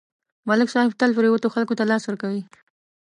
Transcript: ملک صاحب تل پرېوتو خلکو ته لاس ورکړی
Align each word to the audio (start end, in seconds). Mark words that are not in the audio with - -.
ملک 0.47 0.67
صاحب 0.73 0.91
تل 0.99 1.11
پرېوتو 1.17 1.53
خلکو 1.55 1.73
ته 1.79 1.83
لاس 1.91 2.03
ورکړی 2.05 2.41